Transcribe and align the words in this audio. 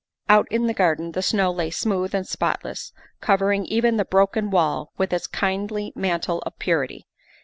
Out 0.27 0.47
in 0.49 0.65
the 0.65 0.73
garden 0.73 1.11
the 1.11 1.21
snow 1.21 1.51
lay 1.51 1.69
smooth 1.69 2.15
and 2.15 2.27
spotless, 2.27 2.91
covering 3.19 3.65
even 3.65 3.97
the 3.97 4.03
broken 4.05 4.49
wall 4.49 4.91
with 4.97 5.13
its 5.13 5.27
kindly 5.27 5.93
mantle 5.95 6.39
of 6.39 6.57
purity. 6.57 7.05